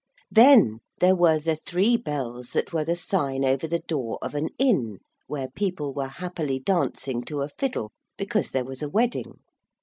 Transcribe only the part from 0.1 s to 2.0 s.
Then there were the three